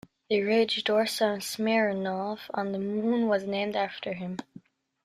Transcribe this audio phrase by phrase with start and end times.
[0.31, 4.37] The ridge Dorsa Smirnov on the Moon was named after him.